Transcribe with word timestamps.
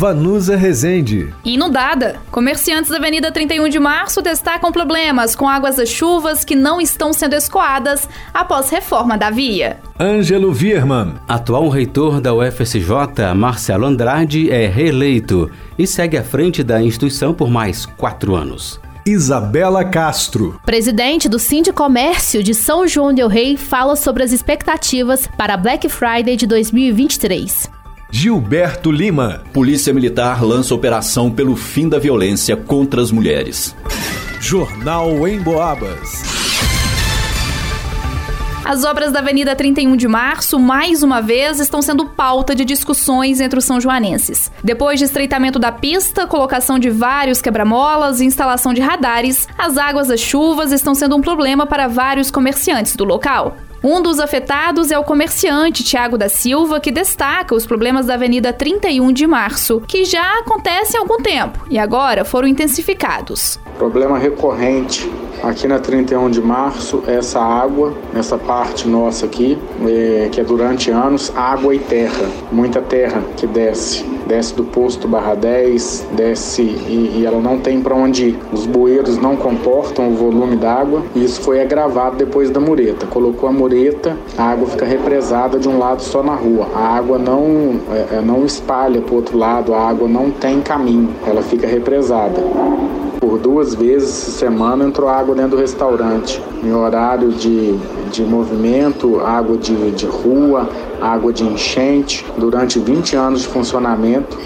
Vanusa 0.00 0.56
Rezende. 0.56 1.28
Inundada. 1.44 2.16
Comerciantes 2.30 2.90
da 2.90 2.96
Avenida 2.96 3.30
31 3.30 3.68
de 3.68 3.78
Março 3.78 4.22
destacam 4.22 4.72
problemas 4.72 5.36
com 5.36 5.46
águas 5.46 5.76
das 5.76 5.90
chuvas 5.90 6.42
que 6.42 6.56
não 6.56 6.80
estão 6.80 7.12
sendo 7.12 7.34
escoadas 7.34 8.08
após 8.32 8.70
reforma 8.70 9.18
da 9.18 9.28
via. 9.28 9.76
Ângelo 10.00 10.54
Vierman. 10.54 11.16
Atual 11.28 11.68
reitor 11.68 12.18
da 12.18 12.32
UFSJ, 12.32 13.34
Marcelo 13.36 13.84
Andrade, 13.84 14.50
é 14.50 14.66
reeleito 14.66 15.50
e 15.78 15.86
segue 15.86 16.16
à 16.16 16.24
frente 16.24 16.64
da 16.64 16.82
instituição 16.82 17.34
por 17.34 17.50
mais 17.50 17.84
quatro 17.84 18.34
anos. 18.34 18.80
Isabela 19.04 19.84
Castro. 19.84 20.58
Presidente 20.64 21.28
do 21.28 21.38
Sindicomércio 21.38 22.42
de 22.42 22.54
São 22.54 22.88
João 22.88 23.12
del 23.12 23.28
Rei 23.28 23.58
fala 23.58 23.94
sobre 23.96 24.22
as 24.22 24.32
expectativas 24.32 25.28
para 25.36 25.52
a 25.52 25.56
Black 25.58 25.90
Friday 25.90 26.36
de 26.36 26.46
2023. 26.46 27.79
Gilberto 28.10 28.90
Lima. 28.90 29.42
Polícia 29.52 29.94
Militar 29.94 30.42
lança 30.42 30.74
operação 30.74 31.30
pelo 31.30 31.54
fim 31.54 31.88
da 31.88 31.98
violência 31.98 32.56
contra 32.56 33.00
as 33.00 33.12
mulheres. 33.12 33.74
Jornal 34.40 35.28
em 35.28 35.40
Boabas. 35.40 36.22
As 38.64 38.84
obras 38.84 39.12
da 39.12 39.20
Avenida 39.20 39.56
31 39.56 39.96
de 39.96 40.06
Março, 40.06 40.58
mais 40.58 41.02
uma 41.02 41.20
vez, 41.20 41.60
estão 41.60 41.80
sendo 41.80 42.04
pauta 42.04 42.54
de 42.54 42.64
discussões 42.64 43.40
entre 43.40 43.58
os 43.58 43.64
são 43.64 43.80
joanenses. 43.80 44.50
Depois 44.62 44.98
de 44.98 45.06
estreitamento 45.06 45.58
da 45.58 45.72
pista, 45.72 46.26
colocação 46.26 46.78
de 46.78 46.90
vários 46.90 47.40
quebra-molas 47.40 48.20
e 48.20 48.24
instalação 48.24 48.74
de 48.74 48.80
radares, 48.80 49.48
as 49.56 49.76
águas 49.76 50.08
das 50.08 50.20
chuvas 50.20 50.72
estão 50.72 50.94
sendo 50.94 51.16
um 51.16 51.20
problema 51.20 51.66
para 51.66 51.88
vários 51.88 52.30
comerciantes 52.30 52.94
do 52.94 53.04
local. 53.04 53.56
Um 53.82 54.02
dos 54.02 54.20
afetados 54.20 54.90
é 54.90 54.98
o 54.98 55.04
comerciante 55.04 55.82
Tiago 55.82 56.18
da 56.18 56.28
Silva, 56.28 56.78
que 56.78 56.92
destaca 56.92 57.54
os 57.54 57.64
problemas 57.64 58.06
da 58.06 58.14
Avenida 58.14 58.52
31 58.52 59.10
de 59.10 59.26
Março, 59.26 59.82
que 59.88 60.04
já 60.04 60.38
acontecem 60.38 60.98
há 60.98 61.02
algum 61.02 61.16
tempo 61.16 61.64
e 61.70 61.78
agora 61.78 62.22
foram 62.22 62.46
intensificados. 62.46 63.58
Problema 63.78 64.18
recorrente 64.18 65.10
aqui 65.42 65.66
na 65.66 65.78
31 65.78 66.30
de 66.30 66.40
março, 66.40 67.02
essa 67.06 67.40
água, 67.40 67.94
nessa 68.12 68.36
parte 68.36 68.86
nossa 68.86 69.26
aqui, 69.26 69.58
é, 69.86 70.28
que 70.30 70.40
é 70.40 70.44
durante 70.44 70.90
anos, 70.90 71.32
água 71.34 71.74
e 71.74 71.78
terra. 71.78 72.28
Muita 72.52 72.80
terra 72.80 73.22
que 73.36 73.46
desce. 73.46 74.04
Desce 74.26 74.54
do 74.54 74.62
posto 74.62 75.08
barra 75.08 75.34
10, 75.34 76.06
desce 76.12 76.62
e, 76.62 77.16
e 77.18 77.26
ela 77.26 77.40
não 77.40 77.58
tem 77.58 77.80
para 77.80 77.96
onde 77.96 78.28
ir. 78.28 78.38
Os 78.52 78.64
bueiros 78.64 79.18
não 79.18 79.36
comportam 79.36 80.08
o 80.08 80.14
volume 80.14 80.56
d'água 80.56 81.02
e 81.16 81.24
isso 81.24 81.40
foi 81.40 81.60
agravado 81.60 82.16
depois 82.16 82.48
da 82.48 82.60
mureta. 82.60 83.06
Colocou 83.06 83.48
a 83.48 83.52
mureta, 83.52 83.69
a 84.36 84.42
água 84.42 84.66
fica 84.66 84.84
represada 84.84 85.58
de 85.58 85.68
um 85.68 85.78
lado 85.78 86.02
só 86.02 86.22
na 86.22 86.34
rua. 86.34 86.68
A 86.74 86.96
água 86.96 87.18
não, 87.18 87.80
é, 87.90 88.16
é 88.16 88.20
não 88.20 88.44
espalha 88.44 89.00
para 89.00 89.12
o 89.12 89.16
outro 89.16 89.38
lado, 89.38 89.74
a 89.74 89.88
água 89.88 90.08
não 90.08 90.30
tem 90.30 90.60
caminho, 90.60 91.10
ela 91.26 91.42
fica 91.42 91.66
represada. 91.66 92.40
Por 93.20 93.38
duas 93.38 93.74
vezes 93.74 94.08
essa 94.08 94.30
semana 94.30 94.82
entrou 94.82 95.06
água 95.06 95.34
dentro 95.34 95.50
do 95.50 95.56
restaurante, 95.58 96.42
em 96.64 96.72
horário 96.72 97.28
de, 97.28 97.76
de 98.10 98.22
movimento, 98.22 99.20
água 99.20 99.58
de, 99.58 99.90
de 99.90 100.06
rua, 100.06 100.66
água 101.02 101.30
de 101.30 101.44
enchente. 101.44 102.24
Durante 102.38 102.78
20 102.78 103.16
anos 103.16 103.42
de 103.42 103.48
funcionamento, 103.48 104.38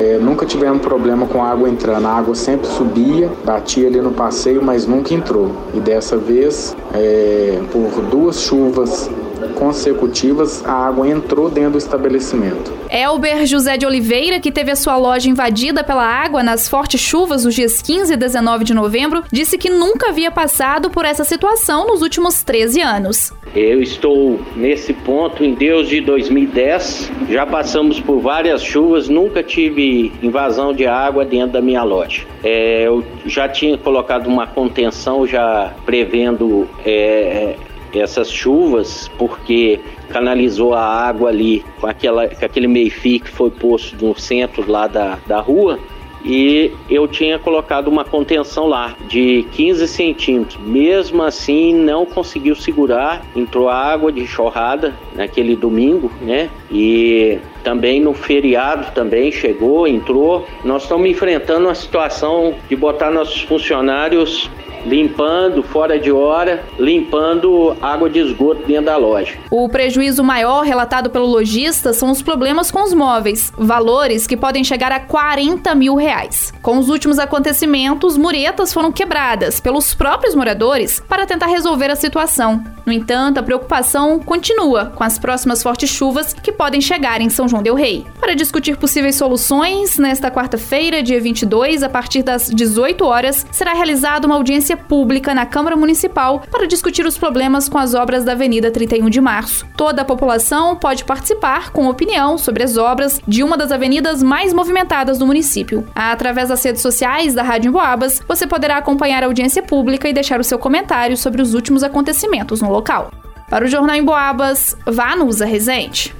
é, 0.00 0.18
nunca 0.18 0.44
tivemos 0.44 0.82
problema 0.82 1.24
com 1.24 1.44
água 1.44 1.68
entrando. 1.68 2.06
A 2.08 2.10
água 2.10 2.34
sempre 2.34 2.66
subia, 2.66 3.30
batia 3.44 3.86
ali 3.86 4.00
no 4.00 4.10
passeio, 4.10 4.60
mas 4.60 4.88
nunca 4.88 5.14
entrou. 5.14 5.52
E 5.72 5.78
dessa 5.78 6.16
vez, 6.16 6.76
é, 6.92 7.60
por 7.70 8.02
duas 8.06 8.40
chuvas 8.40 9.08
consecutivas, 9.48 10.64
a 10.64 10.72
água 10.72 11.08
entrou 11.08 11.50
dentro 11.50 11.72
do 11.72 11.78
estabelecimento. 11.78 12.72
Elber 12.90 13.46
José 13.46 13.76
de 13.76 13.86
Oliveira, 13.86 14.40
que 14.40 14.50
teve 14.50 14.70
a 14.70 14.76
sua 14.76 14.96
loja 14.96 15.28
invadida 15.28 15.84
pela 15.84 16.04
água 16.04 16.42
nas 16.42 16.68
fortes 16.68 17.00
chuvas 17.00 17.44
dos 17.44 17.54
dias 17.54 17.80
15 17.80 18.12
e 18.12 18.16
19 18.16 18.64
de 18.64 18.74
novembro, 18.74 19.22
disse 19.32 19.56
que 19.56 19.70
nunca 19.70 20.08
havia 20.08 20.30
passado 20.30 20.90
por 20.90 21.04
essa 21.04 21.24
situação 21.24 21.86
nos 21.86 22.02
últimos 22.02 22.42
13 22.42 22.80
anos. 22.80 23.32
Eu 23.54 23.82
estou 23.82 24.40
nesse 24.54 24.92
ponto 24.92 25.44
em 25.44 25.54
Deus 25.54 25.88
de 25.88 26.00
2010. 26.00 27.10
Já 27.28 27.44
passamos 27.44 27.98
por 27.98 28.20
várias 28.20 28.62
chuvas, 28.62 29.08
nunca 29.08 29.42
tive 29.42 30.12
invasão 30.22 30.72
de 30.72 30.86
água 30.86 31.24
dentro 31.24 31.52
da 31.52 31.60
minha 31.60 31.82
loja. 31.82 32.22
É, 32.44 32.86
eu 32.86 33.04
já 33.26 33.48
tinha 33.48 33.76
colocado 33.76 34.26
uma 34.26 34.46
contenção 34.46 35.26
já 35.26 35.72
prevendo 35.84 36.68
é, 36.84 37.56
essas 37.98 38.30
chuvas, 38.30 39.10
porque 39.18 39.80
canalizou 40.08 40.74
a 40.74 40.84
água 40.84 41.30
ali 41.30 41.64
com, 41.80 41.86
aquela, 41.86 42.28
com 42.28 42.44
aquele 42.44 42.68
meio-fio 42.68 43.20
que 43.20 43.30
foi 43.30 43.50
posto 43.50 44.04
no 44.04 44.18
centro 44.18 44.70
lá 44.70 44.86
da, 44.86 45.18
da 45.26 45.40
rua. 45.40 45.78
E 46.24 46.70
eu 46.90 47.08
tinha 47.08 47.38
colocado 47.38 47.88
uma 47.88 48.04
contenção 48.04 48.66
lá 48.66 48.94
de 49.08 49.46
15 49.52 49.88
centímetros. 49.88 50.62
Mesmo 50.62 51.22
assim, 51.22 51.74
não 51.74 52.04
conseguiu 52.04 52.54
segurar. 52.54 53.24
Entrou 53.34 53.68
água 53.68 54.12
de 54.12 54.26
chorrada 54.26 54.94
naquele 55.14 55.56
domingo, 55.56 56.12
né? 56.20 56.50
E 56.70 57.38
também 57.64 58.00
no 58.00 58.12
feriado 58.12 58.92
também 58.94 59.32
chegou, 59.32 59.88
entrou. 59.88 60.46
Nós 60.62 60.82
estamos 60.82 61.08
enfrentando 61.08 61.66
uma 61.66 61.74
situação 61.74 62.54
de 62.68 62.76
botar 62.76 63.10
nossos 63.10 63.40
funcionários 63.40 64.50
limpando 64.84 65.62
fora 65.62 65.98
de 65.98 66.10
hora, 66.10 66.64
limpando 66.78 67.76
água 67.80 68.08
de 68.08 68.18
esgoto 68.18 68.66
dentro 68.66 68.86
da 68.86 68.96
loja. 68.96 69.38
O 69.50 69.68
prejuízo 69.68 70.22
maior 70.22 70.64
relatado 70.64 71.10
pelo 71.10 71.26
lojista 71.26 71.92
são 71.92 72.10
os 72.10 72.22
problemas 72.22 72.70
com 72.70 72.82
os 72.82 72.94
móveis, 72.94 73.52
valores 73.56 74.26
que 74.26 74.36
podem 74.36 74.64
chegar 74.64 74.92
a 74.92 75.00
40 75.00 75.74
mil 75.74 75.94
reais. 75.94 76.52
Com 76.62 76.78
os 76.78 76.88
últimos 76.88 77.18
acontecimentos, 77.18 78.16
muretas 78.16 78.72
foram 78.72 78.92
quebradas 78.92 79.60
pelos 79.60 79.94
próprios 79.94 80.34
moradores 80.34 81.00
para 81.08 81.26
tentar 81.26 81.46
resolver 81.46 81.90
a 81.90 81.96
situação. 81.96 82.62
No 82.84 82.92
entanto, 82.92 83.38
a 83.38 83.42
preocupação 83.42 84.18
continua 84.18 84.86
com 84.86 85.04
as 85.04 85.18
próximas 85.18 85.62
fortes 85.62 85.90
chuvas 85.90 86.32
que 86.34 86.50
podem 86.50 86.80
chegar 86.80 87.20
em 87.20 87.28
São 87.28 87.48
João 87.48 87.62
del 87.62 87.74
Rei. 87.74 88.06
Para 88.18 88.34
discutir 88.34 88.76
possíveis 88.76 89.16
soluções, 89.16 89.98
nesta 89.98 90.30
quarta-feira, 90.30 91.02
dia 91.02 91.20
22, 91.20 91.82
a 91.82 91.88
partir 91.88 92.22
das 92.22 92.48
18 92.48 93.04
horas, 93.04 93.46
será 93.50 93.74
realizada 93.74 94.26
uma 94.26 94.36
audiência 94.36 94.69
audiência 94.70 94.76
pública 94.76 95.34
na 95.34 95.46
Câmara 95.46 95.76
Municipal 95.76 96.42
para 96.50 96.66
discutir 96.66 97.04
os 97.06 97.18
problemas 97.18 97.68
com 97.68 97.78
as 97.78 97.94
obras 97.94 98.24
da 98.24 98.32
Avenida 98.32 98.70
31 98.70 99.08
de 99.10 99.20
Março. 99.20 99.66
Toda 99.76 100.02
a 100.02 100.04
população 100.04 100.76
pode 100.76 101.04
participar 101.04 101.70
com 101.70 101.88
opinião 101.88 102.38
sobre 102.38 102.62
as 102.62 102.76
obras 102.76 103.20
de 103.26 103.42
uma 103.42 103.56
das 103.56 103.72
avenidas 103.72 104.22
mais 104.22 104.52
movimentadas 104.52 105.18
do 105.18 105.26
município. 105.26 105.86
Através 105.94 106.48
das 106.48 106.64
redes 106.64 106.82
sociais 106.82 107.34
da 107.34 107.42
Rádio 107.42 107.72
Boabas, 107.72 108.22
você 108.26 108.46
poderá 108.46 108.76
acompanhar 108.76 109.22
a 109.22 109.26
audiência 109.26 109.62
pública 109.62 110.08
e 110.08 110.12
deixar 110.12 110.40
o 110.40 110.44
seu 110.44 110.58
comentário 110.58 111.16
sobre 111.16 111.42
os 111.42 111.54
últimos 111.54 111.82
acontecimentos 111.82 112.60
no 112.62 112.70
local. 112.70 113.10
Para 113.48 113.64
o 113.64 113.68
Jornal 113.68 113.96
em 113.96 114.04
Boabas, 114.04 114.76
vá 114.86 115.16
no 115.16 115.26
Usa 115.26 115.44
Resente. 115.44 116.14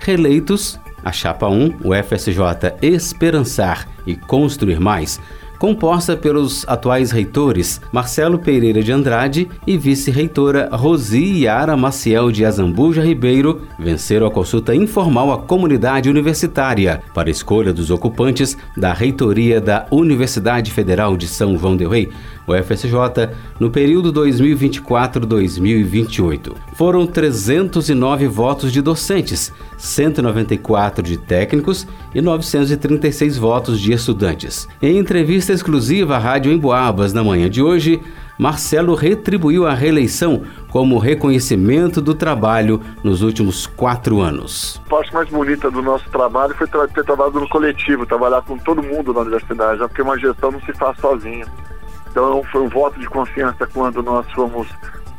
Reeleitos, 0.00 0.80
a 1.04 1.12
Chapa 1.12 1.48
1, 1.48 1.78
o 1.84 1.94
FSJ 1.94 2.74
Esperançar 2.82 3.86
e 4.04 4.16
Construir 4.16 4.80
Mais 4.80 5.20
composta 5.62 6.16
pelos 6.16 6.68
atuais 6.68 7.12
reitores 7.12 7.80
Marcelo 7.92 8.36
Pereira 8.36 8.82
de 8.82 8.90
Andrade 8.90 9.48
e 9.64 9.78
vice-reitora 9.78 10.68
Rosi 10.72 11.44
Yara 11.44 11.76
Maciel 11.76 12.32
de 12.32 12.44
Azambuja 12.44 13.00
Ribeiro, 13.00 13.62
venceram 13.78 14.26
a 14.26 14.30
consulta 14.32 14.74
informal 14.74 15.30
à 15.30 15.38
comunidade 15.38 16.10
universitária 16.10 17.00
para 17.14 17.30
escolha 17.30 17.72
dos 17.72 17.92
ocupantes 17.92 18.58
da 18.76 18.92
reitoria 18.92 19.60
da 19.60 19.86
Universidade 19.88 20.72
Federal 20.72 21.16
de 21.16 21.28
São 21.28 21.56
João 21.56 21.76
del 21.76 21.90
Rei, 21.90 22.10
o 22.46 22.54
FSJ, 22.54 22.94
no 23.58 23.70
período 23.70 24.12
2024-2028. 24.12 26.54
Foram 26.74 27.06
309 27.06 28.26
votos 28.26 28.70
de 28.72 28.82
docentes, 28.82 29.50
194 29.76 31.02
de 31.02 31.16
técnicos 31.16 31.86
e 32.14 32.20
936 32.20 33.38
votos 33.38 33.80
de 33.80 33.92
estudantes. 33.92 34.68
Em 34.80 34.98
entrevista 34.98 35.52
exclusiva 35.52 36.14
à 36.16 36.18
Rádio 36.18 36.52
Emboabas 36.52 37.12
na 37.12 37.24
manhã 37.24 37.50
de 37.50 37.62
hoje, 37.62 38.00
Marcelo 38.38 38.94
retribuiu 38.94 39.66
a 39.66 39.74
reeleição 39.74 40.42
como 40.70 40.98
reconhecimento 40.98 42.00
do 42.00 42.14
trabalho 42.14 42.80
nos 43.04 43.20
últimos 43.22 43.66
quatro 43.66 44.20
anos. 44.20 44.80
A 44.86 44.90
parte 44.90 45.14
mais 45.14 45.28
bonita 45.28 45.70
do 45.70 45.82
nosso 45.82 46.08
trabalho 46.10 46.54
foi 46.54 46.66
ter 46.66 47.04
trabalhado 47.04 47.40
no 47.40 47.48
coletivo, 47.48 48.06
trabalhar 48.06 48.42
com 48.42 48.56
todo 48.58 48.82
mundo 48.82 49.12
na 49.12 49.20
universidade, 49.20 49.78
porque 49.80 50.02
uma 50.02 50.18
gestão 50.18 50.50
não 50.50 50.60
se 50.62 50.72
faz 50.72 50.98
sozinha. 50.98 51.46
Então 52.12 52.44
foi 52.52 52.60
um 52.60 52.68
voto 52.68 53.00
de 53.00 53.06
confiança 53.06 53.66
quando 53.66 54.02
nós 54.02 54.30
fomos 54.32 54.68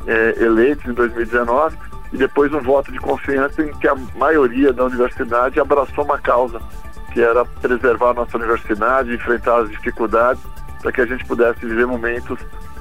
é, 0.06 0.42
eleitos 0.42 0.86
em 0.86 0.94
2019 0.94 1.76
e 2.12 2.16
depois 2.16 2.54
um 2.54 2.60
voto 2.60 2.92
de 2.92 2.98
confiança 3.00 3.62
em 3.62 3.72
que 3.74 3.88
a 3.88 3.96
maioria 4.16 4.72
da 4.72 4.84
universidade 4.84 5.58
abraçou 5.58 6.04
uma 6.04 6.18
causa, 6.18 6.60
que 7.12 7.20
era 7.20 7.44
preservar 7.44 8.10
a 8.10 8.14
nossa 8.14 8.36
universidade, 8.36 9.12
enfrentar 9.12 9.62
as 9.62 9.70
dificuldades, 9.70 10.40
para 10.80 10.92
que 10.92 11.00
a 11.00 11.06
gente 11.06 11.24
pudesse 11.24 11.66
viver 11.66 11.86
momentos 11.86 12.38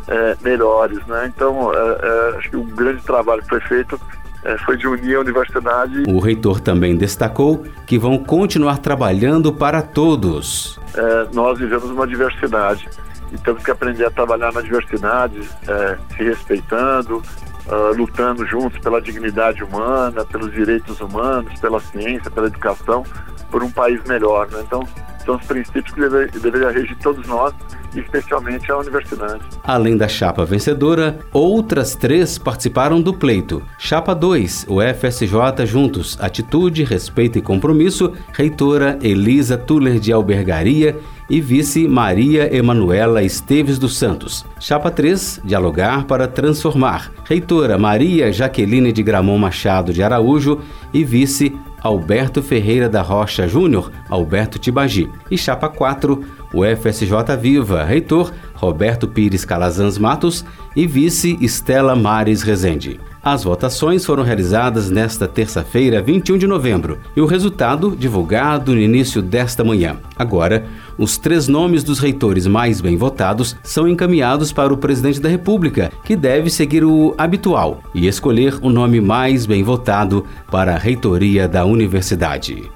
é, 0.08 0.38
melhores. 0.44 1.04
Né? 1.08 1.32
Então, 1.36 1.74
é, 1.74 1.78
é, 1.78 2.38
acho 2.38 2.52
que 2.52 2.58
o 2.58 2.64
grande 2.64 3.02
trabalho 3.04 3.42
que 3.42 3.50
foi 3.50 3.62
feito 3.62 4.00
é, 4.44 4.56
foi 4.60 4.78
de 4.78 4.88
unir 4.88 5.16
a 5.16 5.22
universidade. 5.22 6.04
O 6.08 6.20
reitor 6.20 6.60
também 6.60 6.96
destacou 6.96 7.64
que 7.88 7.98
vão 7.98 8.20
continuar 8.20 8.78
trabalhando 8.78 9.52
para 9.52 9.82
todos. 9.82 10.80
É, 10.96 11.28
nós 11.34 11.58
vivemos 11.58 11.90
uma 11.90 12.06
diversidade 12.06 12.88
e 13.34 13.38
temos 13.40 13.64
que 13.64 13.72
aprender 13.72 14.06
a 14.06 14.12
trabalhar 14.12 14.54
na 14.54 14.62
diversidade, 14.62 15.42
é, 15.68 15.98
se 16.16 16.24
respeitando, 16.24 17.18
uh, 17.66 17.96
lutando 17.96 18.46
juntos 18.46 18.80
pela 18.80 19.02
dignidade 19.02 19.64
humana, 19.64 20.24
pelos 20.24 20.52
direitos 20.52 21.02
humanos, 21.02 21.60
pela 21.60 21.80
ciência, 21.80 22.30
pela 22.30 22.48
educação, 22.48 23.04
por 23.50 23.64
um 23.64 23.72
país 23.72 24.04
melhor. 24.04 24.48
Né? 24.52 24.62
Então, 24.66 24.88
são 25.26 25.36
os 25.36 25.46
princípios 25.46 25.94
que 25.94 26.02
deve, 26.02 26.28
deveriam 26.40 26.72
regir 26.72 26.98
todos 27.00 27.26
nós, 27.28 27.54
especialmente 27.96 28.72
a 28.72 28.78
universidade. 28.78 29.42
Além 29.64 29.98
da 29.98 30.08
chapa 30.08 30.46
vencedora, 30.46 31.20
outras 31.32 31.96
três 31.96 32.38
participaram 32.38 33.02
do 33.02 33.14
pleito. 33.14 33.64
Chapa 33.78 34.14
2, 34.14 34.68
o 34.70 34.80
FSJ 34.82 35.66
Juntos, 35.66 36.18
Atitude, 36.20 36.84
Respeito 36.84 37.38
e 37.38 37.42
Compromisso, 37.42 38.14
reitora 38.32 38.98
Elisa 39.02 39.58
Tuller 39.58 40.00
de 40.00 40.12
Albergaria 40.12 40.98
e 41.30 41.40
vice 41.40 41.88
Maria 41.88 42.56
Emanuela 42.56 43.24
Esteves 43.24 43.80
dos 43.80 43.98
Santos. 43.98 44.46
Chapa 44.60 44.92
3, 44.92 45.42
Dialogar 45.44 46.06
para 46.06 46.28
Transformar. 46.28 47.12
Reitora 47.26 47.78
Maria 47.78 48.32
Jaqueline 48.32 48.92
de 48.92 49.02
Gramon 49.02 49.38
Machado 49.38 49.94
de 49.94 50.04
Araújo 50.04 50.60
e 50.94 51.04
vice 51.04 51.58
Alberto 51.84 52.42
Ferreira 52.42 52.88
da 52.88 53.02
Rocha 53.02 53.46
Júnior, 53.46 53.92
Alberto 54.10 54.58
Tibagi. 54.58 55.10
E 55.30 55.38
chapa 55.38 55.68
4, 55.68 56.24
o 56.54 56.64
FSJ 56.64 57.36
Viva, 57.40 57.84
reitor 57.84 58.32
Roberto 58.54 59.08
Pires 59.08 59.44
Calazans 59.44 59.98
Matos 59.98 60.46
e 60.76 60.88
vice 60.88 61.38
Estela 61.42 61.96
Mares 61.96 62.44
Rezende. 62.44 63.00
As 63.24 63.46
votações 63.46 64.06
foram 64.06 64.22
realizadas 64.22 64.90
nesta 64.90 65.30
terça-feira, 65.30 66.02
21 66.02 66.38
de 66.38 66.46
novembro, 66.46 67.00
e 67.16 67.22
o 67.22 67.26
resultado 67.26 67.96
divulgado 67.96 68.74
no 68.74 68.82
início 68.82 69.22
desta 69.22 69.64
manhã. 69.64 69.96
Agora, 70.18 70.66
os 70.98 71.18
três 71.18 71.48
nomes 71.48 71.86
dos 71.86 72.00
reitores 72.00 72.46
mais 72.46 72.82
bem 72.82 72.98
votados 72.98 73.56
são 73.64 73.88
encaminhados 73.88 74.52
para 74.52 74.74
o 74.74 74.78
presidente 74.78 75.22
da 75.22 75.30
República, 75.30 75.90
que 76.04 76.18
deve 76.18 76.50
seguir 76.50 76.84
o 76.84 77.16
habitual 77.18 77.82
e 77.96 78.08
escolher 78.08 78.56
o 78.62 78.70
nome 78.70 79.00
mais 79.00 79.46
bem 79.46 79.64
votado 79.64 80.26
para 80.52 80.76
a 80.76 80.78
reitoria 80.78 81.48
da 81.48 81.64
universidade. 81.64 82.70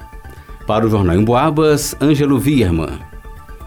Para 0.66 0.86
o 0.86 0.90
Jornal 0.90 1.18
em 1.18 1.26
Boabas, 1.26 1.94
Ângelo 2.02 2.40
Vierman. 2.40 3.17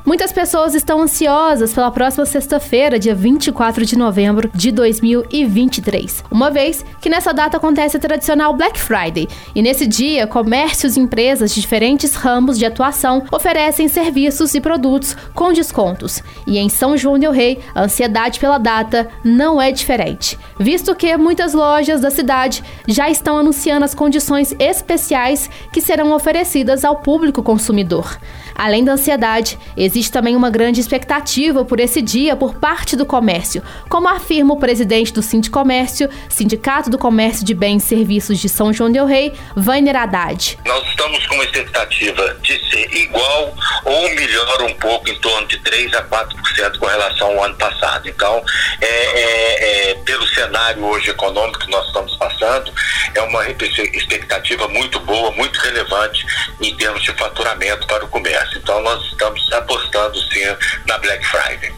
Muitas 0.05 0.33
pessoas 0.33 0.75
estão 0.75 1.03
ansiosas 1.03 1.75
pela 1.75 1.91
próxima 1.91 2.25
sexta-feira, 2.25 2.99
dia 2.99 3.15
24 3.15 3.85
de 3.85 3.99
novembro 3.99 4.51
de 4.55 4.73
2023, 4.73 6.25
uma 6.31 6.51
vez 6.51 6.85
que 7.03 7.11
nessa 7.11 7.35
data 7.35 7.59
acontece 7.59 7.99
a 7.99 8.01
tradicional 8.01 8.55
Black 8.55 8.81
Friday, 8.81 9.29
e 9.55 9.61
nesse 9.61 9.87
dia, 9.87 10.27
comércios 10.27 10.97
e 10.97 11.01
empresas 11.01 11.55
de 11.55 11.61
diferentes 11.61 12.15
ramos 12.15 12.59
de 12.59 12.65
atuação 12.65 13.25
oferecem 13.31 13.89
serviços 13.89 14.55
e 14.55 14.61
produtos 14.61 15.15
com 15.35 15.53
descontos. 15.53 16.23
E 16.47 16.59
em 16.59 16.71
São 16.71 16.97
João 16.97 17.19
del 17.19 17.31
Rei, 17.31 17.61
a 17.75 17.83
ansiedade 17.83 18.41
pela 18.41 18.59
data 18.59 19.07
não 19.23 19.61
é 19.61 19.71
diferente, 19.71 20.39
visto 20.59 20.95
que 20.95 21.15
muitas 21.19 21.53
lojas 21.53 22.01
da 22.01 22.11
cidade 22.11 22.65
já 22.89 23.11
estão 23.11 23.37
anunciando 23.37 23.85
as 23.85 23.95
condições 23.95 24.55
especiais 24.59 25.51
que 25.71 25.81
serão 25.83 26.13
oferecidas 26.13 26.87
ao 26.87 26.97
público 26.97 27.43
consumidor. 27.43 28.19
Além 28.55 28.85
da 28.85 28.93
ansiedade, 28.93 29.59
existe 29.91 30.13
também 30.13 30.37
uma 30.37 30.51
grande 30.51 30.81
expectativa 30.81 31.65
por 31.65 31.81
esse 31.81 32.01
dia 32.01 32.37
por 32.37 32.55
parte 32.55 32.95
do 32.95 33.05
comércio, 33.05 33.61
como 33.89 34.09
afirma 34.09 34.55
o 34.55 34.57
presidente 34.57 35.13
do 35.13 35.21
Sindicomércio, 35.21 36.09
Sindicato 36.29 36.89
do 36.89 36.97
Comércio 36.97 37.45
de 37.45 37.55
Bens 37.55 37.85
e 37.85 37.89
Serviços 37.89 38.39
de 38.39 38.49
São 38.49 38.73
João 38.73 38.91
del 38.91 39.05
Rei, 39.05 39.33
Vainer 39.57 39.97
Haddad. 39.97 40.59
Nós 40.65 40.87
estamos 40.87 41.27
com 41.27 41.35
uma 41.35 41.45
expectativa 41.45 42.37
de 42.41 42.71
ser 42.71 42.95
igual 42.95 43.55
ou 43.85 44.15
melhor 44.15 44.63
um 44.63 44.75
pouco, 44.75 45.11
em 45.11 45.19
torno 45.19 45.49
de 45.49 45.59
3 45.59 45.93
a 45.95 46.05
4% 46.05 46.79
com 46.79 46.87
relação 46.87 47.29
ao 47.29 47.45
ano 47.45 47.57
passado. 47.57 48.09
Então, 48.09 48.45
é, 48.81 48.87
é, 48.87 49.91
é, 49.91 49.95
pelo 50.05 50.27
cenário 50.29 50.85
hoje 50.85 51.11
econômico 51.11 51.59
que 51.59 51.71
nós 51.71 51.85
estamos 51.87 52.15
passando, 52.17 52.73
é 53.15 53.21
uma 53.23 53.49
expectativa 53.49 54.69
muito 54.69 55.01
boa, 55.01 55.33
muito 55.33 55.59
relevante 55.59 56.25
em 56.61 56.77
termos 56.77 57.03
de 57.03 57.13
faturamento 57.13 57.87
para 57.89 58.05
o 58.05 58.09
comércio. 58.09 58.59
Então 58.59 58.81
nós 58.83 59.03
estamos 59.07 59.53
apostando 59.53 59.80
sim 59.89 60.41
na 60.87 60.99
Black 60.99 61.25
Friday. 61.27 61.73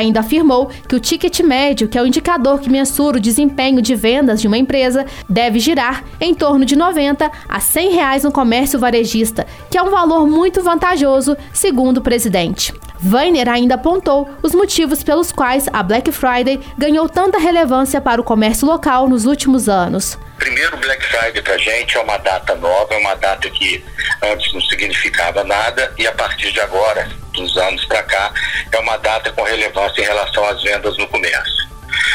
Ainda 0.00 0.20
afirmou 0.20 0.70
que 0.88 0.94
o 0.94 1.00
ticket 1.00 1.40
médio, 1.40 1.88
que 1.88 1.98
é 1.98 2.02
o 2.02 2.06
indicador 2.06 2.60
que 2.60 2.70
mensura 2.70 3.18
o 3.18 3.20
desempenho 3.20 3.82
de 3.82 3.94
vendas 3.94 4.40
de 4.40 4.46
uma 4.46 4.58
empresa, 4.58 5.04
deve 5.28 5.58
girar 5.58 6.04
em 6.20 6.34
torno 6.34 6.64
de 6.64 6.76
90 6.76 7.30
a 7.48 7.60
100 7.60 7.92
reais 7.92 8.24
no 8.24 8.32
comércio 8.32 8.78
varejista, 8.78 9.46
que 9.70 9.78
é 9.78 9.82
um 9.82 9.90
valor 9.90 10.26
muito 10.26 10.62
vantajoso, 10.62 11.36
segundo 11.52 11.98
o 11.98 12.02
presidente. 12.02 12.72
Weiner 13.02 13.48
ainda 13.48 13.76
apontou 13.76 14.28
os 14.42 14.54
motivos 14.54 15.02
pelos 15.02 15.32
quais 15.32 15.66
a 15.72 15.82
Black 15.82 16.12
Friday 16.12 16.60
ganhou 16.76 17.08
tanta 17.08 17.38
relevância 17.38 18.00
para 18.00 18.20
o 18.20 18.24
comércio 18.24 18.66
local 18.66 19.08
nos 19.08 19.24
últimos 19.24 19.68
anos. 19.68 20.18
Primeiro, 20.38 20.76
Black 20.76 21.02
Friday 21.06 21.42
para 21.42 21.54
a 21.54 21.58
gente 21.58 21.96
é 21.96 22.00
uma 22.00 22.18
data 22.18 22.54
nova, 22.56 22.94
é 22.94 22.98
uma 22.98 23.14
data 23.14 23.48
que 23.50 23.82
antes 24.22 24.52
não 24.52 24.60
significava 24.62 25.44
nada 25.44 25.92
e 25.98 26.06
a 26.06 26.12
partir 26.12 26.52
de 26.52 26.60
agora, 26.60 27.08
dos 27.32 27.56
anos 27.56 27.84
para 27.86 28.02
cá, 28.02 28.32
é 28.70 28.78
uma 28.78 28.96
data 28.98 29.32
com 29.32 29.42
relevância 29.42 30.00
em 30.02 30.04
relação 30.04 30.44
às 30.46 30.62
vendas 30.62 30.96
no 30.98 31.08
comércio. 31.08 31.68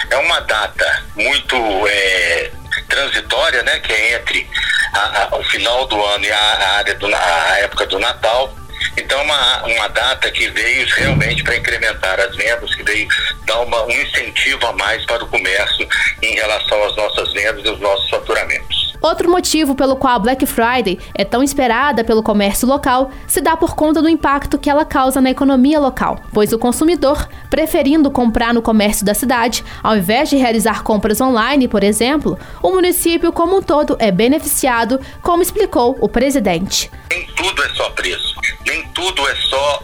É 0.10 0.18
uma 0.18 0.40
data 0.42 1.04
muito 1.16 1.56
é, 1.88 2.52
transitória, 2.88 3.64
né, 3.64 3.80
que 3.80 3.92
é 3.92 4.16
entre 4.16 4.48
a, 4.94 5.24
a, 5.24 5.38
o 5.38 5.44
final 5.46 5.86
do 5.88 6.04
ano 6.04 6.26
e 6.26 6.32
a, 6.32 6.38
a 6.38 6.78
área 6.78 6.96
do, 6.96 7.08
a 7.14 7.60
época 7.60 7.86
do 7.88 8.00
Natal 8.00 8.54
então, 8.98 9.22
uma, 9.24 9.66
uma 9.66 9.88
data 9.90 10.32
que 10.32 10.50
veio 10.50 10.88
realmente 10.96 11.44
para 11.44 11.58
incrementar 11.58 12.20
as 12.20 12.36
vendas, 12.36 12.74
que 12.76 12.84
veio 12.84 13.08
dar 13.46 13.62
uma, 13.62 13.84
um 13.86 13.92
incentivo 13.92 14.66
a 14.68 14.74
mais 14.74 15.06
para 15.06 15.24
o 15.24 15.28
comércio 15.28 15.88
em 16.22 16.36
relação 16.36 16.84
às 16.86 16.96
nossas 16.96 17.34
vendas 17.34 17.64
e 17.66 17.68
aos 17.68 17.80
nossos 17.80 18.10
faturamentos. 18.10 18.86
Outro 19.02 19.30
motivo 19.30 19.76
pelo 19.76 19.96
qual 19.96 20.16
a 20.16 20.20
Black 20.20 20.48
Friday 20.48 20.98
é 21.14 21.24
tão 21.24 21.44
esperada 21.44 22.04
pelo 22.04 22.24
comércio 22.24 22.68
local 22.68 23.12
se 23.28 23.40
dá 23.40 23.56
por 23.56 23.76
conta 23.76 24.02
do 24.02 24.10
impacto 24.10 24.58
que 24.58 24.68
ela 24.68 24.84
causa 24.84 25.22
na 25.22 25.30
economia 25.30 25.80
local, 25.80 26.20
pois 26.34 26.52
o 26.52 26.58
consumidor, 26.58 27.30
preferindo 27.48 28.10
comprar 28.10 28.52
no 28.52 28.64
comércio 28.64 29.06
da 29.06 29.14
cidade, 29.14 29.64
ao 29.84 29.96
invés 29.96 30.30
de 30.30 30.38
realizar 30.38 30.82
compras 30.82 31.22
online, 31.22 31.68
por 31.68 31.84
exemplo, 31.84 32.36
o 32.64 32.72
município 32.72 33.32
como 33.32 33.58
um 33.58 33.62
todo 33.62 33.96
é 34.00 34.10
beneficiado, 34.10 35.00
como 35.22 35.44
explicou 35.44 35.96
o 36.02 36.10
presidente. 36.10 36.90
Tudo 37.46 37.64
é 37.64 37.70
só 37.76 37.90
preço. 37.92 38.36
Nem 38.66 38.88
tudo 38.90 39.28
é 39.30 39.36
só 39.36 39.84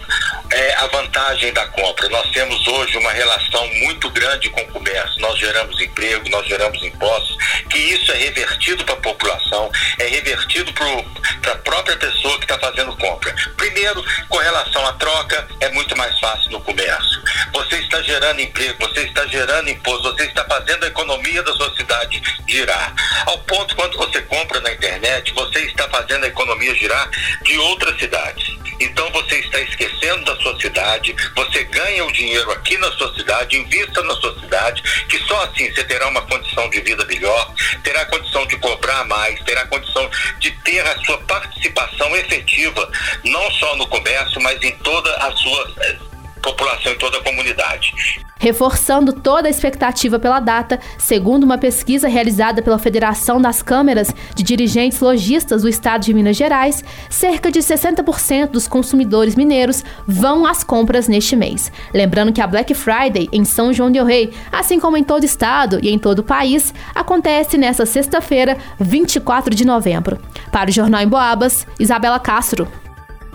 é, 0.51 0.75
a 0.75 0.88
vantagem 0.88 1.53
da 1.53 1.65
compra. 1.67 2.10
Nós 2.10 2.29
temos 2.31 2.67
hoje 2.67 2.98
uma 2.98 3.12
relação 3.12 3.65
muito 3.67 4.10
grande 4.10 4.50
com 4.50 4.62
o 4.62 4.67
comércio. 4.67 5.20
Nós 5.20 5.38
geramos 5.39 5.79
emprego, 5.81 6.29
nós 6.29 6.46
geramos 6.48 6.84
impostos, 6.84 7.38
que 7.70 7.77
isso 7.77 8.12
é 8.12 8.15
revertido 8.15 8.84
para 8.86 8.96
a 8.96 8.98
população, 8.98 9.72
é 10.00 10.08
revertido 10.08 10.72
para 10.74 11.51
a 11.53 11.58
própria 11.58 11.98
pessoa 11.98 12.38
que 12.38 12.46
está 12.46 12.60
fazendo 12.60 12.96
compra. 12.98 13.34
Primeiro, 13.58 14.03
com 14.27 14.38
relação 14.38 14.86
à 14.86 14.93
troca, 14.93 15.48
é 15.60 15.70
muito 15.70 15.96
mais 15.98 16.20
fácil 16.20 16.51
no 16.51 16.62
comércio. 16.62 17.22
Você 17.53 17.77
está 17.77 18.01
gerando 18.01 18.41
emprego, 18.41 18.77
você 18.79 19.01
está 19.01 19.25
gerando 19.27 19.70
imposto, 19.70 20.13
você 20.13 20.25
está 20.25 20.43
fazendo 20.46 20.84
a 20.84 20.88
economia 20.88 21.41
da 21.43 21.53
sua 21.53 21.74
cidade 21.75 22.22
girar. 22.48 22.93
Ao 23.25 23.38
ponto, 23.39 23.75
quando 23.75 23.98
você 23.98 24.22
compra 24.24 24.60
na 24.62 24.72
internet, 24.72 25.34
você 25.34 25.60
está 25.60 25.88
fazendo 25.89 26.25
a 26.25 26.27
economia 26.27 26.75
girar 26.75 27.10
de 27.43 27.58
outras 27.58 27.98
cidades. 28.00 28.60
Então 28.81 29.09
você 29.11 29.35
está 29.35 29.59
esquecendo 29.59 30.25
da 30.25 30.35
sua 30.38 30.59
cidade, 30.59 31.15
você 31.35 31.63
ganha 31.65 32.03
o 32.03 32.11
dinheiro 32.11 32.50
aqui 32.51 32.77
na 32.79 32.91
sua 32.93 33.13
cidade, 33.13 33.57
invista 33.57 34.01
na 34.01 34.15
sua 34.15 34.39
cidade, 34.39 34.81
que 35.07 35.19
só 35.19 35.43
assim 35.43 35.71
você 35.71 35.83
terá 35.83 36.07
uma 36.07 36.21
condição 36.23 36.67
de 36.69 36.81
vida 36.81 37.05
melhor, 37.05 37.53
terá 37.83 38.05
condição 38.05 38.45
de 38.47 38.57
comprar 38.57 39.05
mais, 39.05 39.39
terá 39.41 39.67
condição 39.67 40.09
de 40.39 40.50
ter 40.63 40.85
a 40.85 40.97
sua 41.03 41.17
participação 41.19 42.15
efetiva, 42.15 42.89
não 43.23 43.51
só 43.51 43.75
no 43.75 43.88
comércio, 43.88 44.41
mas 44.41 44.61
em 44.63 44.71
toda 44.77 45.15
a 45.17 45.31
sua 45.35 46.09
população, 46.41 46.91
em 46.91 46.98
toda 46.98 47.17
a 47.17 47.24
comunidade. 47.24 47.93
Reforçando 48.39 49.13
toda 49.13 49.48
a 49.48 49.51
expectativa 49.51 50.17
pela 50.17 50.39
data, 50.39 50.79
segundo 50.98 51.43
uma 51.43 51.60
pesquisa 51.60 52.07
realizada 52.07 52.62
pela 52.62 52.79
Federação 52.79 53.39
das 53.39 53.62
Câmeras 53.62 54.13
de 54.33 54.43
Dirigentes 54.43 55.00
Logistas 55.00 55.62
do 55.62 55.69
Estado 55.69 56.03
de 56.03 56.13
Minas 56.13 56.36
Gerais, 56.36 56.83
cerca 57.10 57.51
de 57.51 57.60
60% 57.60 58.48
dos 58.48 58.67
consumidores 58.67 59.36
mineiros 59.36 59.83
vão 60.07 60.45
às 60.45 60.63
compras 60.63 61.07
neste 61.07 61.36
mês. 61.36 61.71
Lembrando 61.93 62.33
que 62.33 62.41
a 62.41 62.48
Black 62.48 62.74
Friday 62.74 63.29
em 63.31 63.45
São 63.45 63.71
João 63.71 63.91
del 63.91 64.05
Rei, 64.05 64.33
assim 64.51 64.79
como 64.79 64.98
em 64.98 65.03
todo 65.03 65.21
o 65.21 65.25
estado 65.25 65.79
e 65.83 65.89
em 65.89 66.00
todo 66.00 66.19
o 66.19 66.24
país, 66.24 66.74
acontece 66.95 67.60
nesta 67.60 67.86
sexta-feira, 67.86 68.57
24 68.79 69.53
de 69.53 69.65
novembro. 69.65 70.19
Para 70.51 70.71
o 70.71 70.74
Jornal 70.74 71.01
em 71.01 71.07
Boabas, 71.07 71.67
Isabela 71.79 72.19
Castro. 72.19 72.80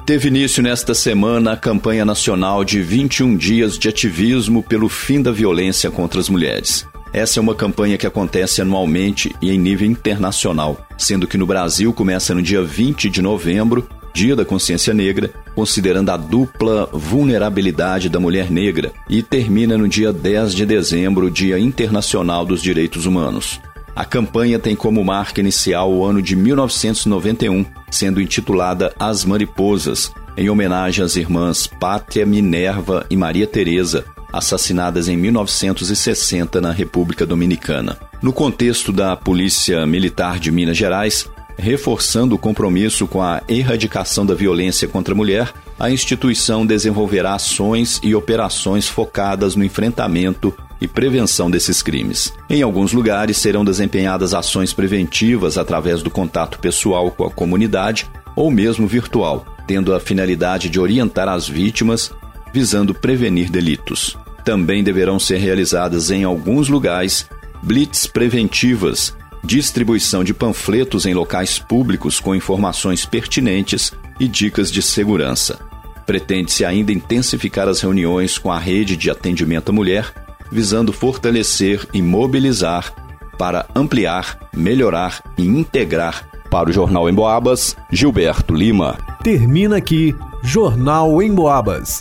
Teve 0.06 0.28
início 0.28 0.62
nesta 0.62 0.94
semana 0.94 1.50
a 1.50 1.56
campanha 1.56 2.04
nacional 2.04 2.64
de 2.64 2.80
21 2.80 3.36
dias 3.36 3.76
de 3.76 3.88
ativismo 3.88 4.62
pelo 4.62 4.88
fim 4.88 5.20
da 5.20 5.32
violência 5.32 5.90
contra 5.90 6.20
as 6.20 6.28
mulheres. 6.28 6.86
Essa 7.12 7.40
é 7.40 7.42
uma 7.42 7.56
campanha 7.56 7.98
que 7.98 8.06
acontece 8.06 8.62
anualmente 8.62 9.34
e 9.42 9.50
em 9.50 9.58
nível 9.58 9.88
internacional, 9.88 10.86
sendo 10.96 11.26
que 11.26 11.36
no 11.36 11.44
Brasil 11.44 11.92
começa 11.92 12.32
no 12.32 12.40
dia 12.40 12.62
20 12.62 13.10
de 13.10 13.20
novembro, 13.20 13.84
Dia 14.14 14.36
da 14.36 14.44
Consciência 14.44 14.94
Negra, 14.94 15.28
considerando 15.56 16.10
a 16.10 16.16
dupla 16.16 16.88
vulnerabilidade 16.92 18.08
da 18.08 18.20
mulher 18.20 18.48
negra, 18.48 18.92
e 19.10 19.24
termina 19.24 19.76
no 19.76 19.88
dia 19.88 20.12
10 20.12 20.54
de 20.54 20.64
dezembro, 20.64 21.28
Dia 21.28 21.58
Internacional 21.58 22.46
dos 22.46 22.62
Direitos 22.62 23.06
Humanos. 23.06 23.60
A 23.96 24.04
campanha 24.04 24.58
tem 24.58 24.76
como 24.76 25.02
marca 25.02 25.40
inicial 25.40 25.90
o 25.90 26.04
ano 26.04 26.20
de 26.20 26.36
1991, 26.36 27.64
sendo 27.90 28.20
intitulada 28.20 28.94
As 28.98 29.24
Mariposas, 29.24 30.12
em 30.36 30.50
homenagem 30.50 31.02
às 31.02 31.16
irmãs 31.16 31.66
Pátria 31.66 32.26
Minerva 32.26 33.06
e 33.08 33.16
Maria 33.16 33.46
Teresa, 33.46 34.04
assassinadas 34.30 35.08
em 35.08 35.16
1960 35.16 36.60
na 36.60 36.72
República 36.72 37.24
Dominicana. 37.24 37.96
No 38.20 38.34
contexto 38.34 38.92
da 38.92 39.16
Polícia 39.16 39.86
Militar 39.86 40.38
de 40.38 40.52
Minas 40.52 40.76
Gerais, 40.76 41.26
reforçando 41.56 42.34
o 42.34 42.38
compromisso 42.38 43.06
com 43.06 43.22
a 43.22 43.42
erradicação 43.48 44.26
da 44.26 44.34
violência 44.34 44.86
contra 44.86 45.14
a 45.14 45.16
mulher, 45.16 45.54
a 45.78 45.90
instituição 45.90 46.66
desenvolverá 46.66 47.34
ações 47.34 47.98
e 48.02 48.14
operações 48.14 48.86
focadas 48.86 49.56
no 49.56 49.64
enfrentamento 49.64 50.54
e 50.80 50.86
prevenção 50.86 51.50
desses 51.50 51.82
crimes. 51.82 52.32
Em 52.48 52.62
alguns 52.62 52.92
lugares 52.92 53.36
serão 53.36 53.64
desempenhadas 53.64 54.34
ações 54.34 54.72
preventivas 54.72 55.56
através 55.56 56.02
do 56.02 56.10
contato 56.10 56.58
pessoal 56.58 57.10
com 57.10 57.24
a 57.24 57.30
comunidade 57.30 58.06
ou 58.34 58.50
mesmo 58.50 58.86
virtual, 58.86 59.46
tendo 59.66 59.94
a 59.94 60.00
finalidade 60.00 60.68
de 60.68 60.78
orientar 60.78 61.28
as 61.28 61.48
vítimas, 61.48 62.12
visando 62.52 62.94
prevenir 62.94 63.50
delitos. 63.50 64.16
Também 64.44 64.84
deverão 64.84 65.18
ser 65.18 65.38
realizadas 65.38 66.10
em 66.10 66.24
alguns 66.24 66.68
lugares 66.68 67.28
blitz 67.62 68.06
preventivas, 68.06 69.14
distribuição 69.42 70.22
de 70.22 70.34
panfletos 70.34 71.06
em 71.06 71.14
locais 71.14 71.58
públicos 71.58 72.20
com 72.20 72.34
informações 72.34 73.04
pertinentes 73.04 73.92
e 74.20 74.28
dicas 74.28 74.70
de 74.70 74.82
segurança. 74.82 75.58
Pretende-se 76.04 76.64
ainda 76.64 76.92
intensificar 76.92 77.66
as 77.66 77.80
reuniões 77.80 78.38
com 78.38 78.52
a 78.52 78.58
rede 78.58 78.96
de 78.96 79.10
atendimento 79.10 79.70
à 79.70 79.72
mulher 79.72 80.25
visando 80.50 80.92
fortalecer 80.92 81.86
e 81.92 82.02
mobilizar 82.02 82.92
para 83.38 83.66
ampliar, 83.74 84.38
melhorar 84.54 85.22
e 85.36 85.46
integrar. 85.46 86.28
Para 86.50 86.70
o 86.70 86.72
Jornal 86.72 87.10
Emboabas, 87.10 87.76
Gilberto 87.90 88.54
Lima. 88.54 88.96
Termina 89.22 89.76
aqui 89.76 90.14
Jornal 90.42 91.20
Emboabas. 91.20 92.00